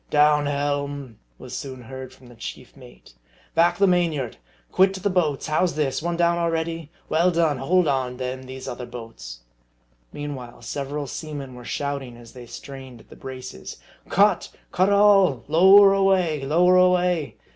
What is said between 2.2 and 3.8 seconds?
the chief mate." Ba^k